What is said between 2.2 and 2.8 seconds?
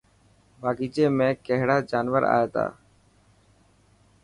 اي تا.